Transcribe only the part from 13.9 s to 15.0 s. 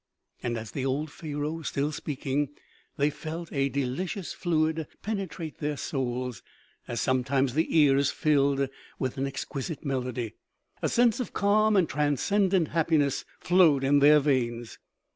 their veins.